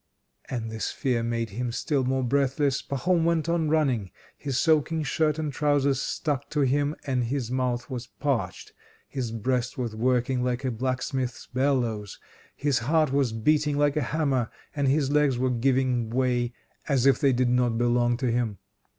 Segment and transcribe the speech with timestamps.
[0.49, 2.81] And this fear made him still more breathless.
[2.81, 7.87] Pahom went on running, his soaking shirt and trousers stuck to him, and his mouth
[7.87, 8.73] was parched.
[9.07, 12.19] His breast was working like a blacksmith's bellows,
[12.55, 16.53] his heart was beating like a hammer, and his legs were giving way
[16.87, 18.57] as if they did not belong to him.